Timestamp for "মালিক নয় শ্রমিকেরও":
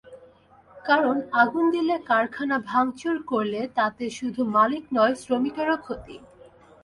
4.55-5.77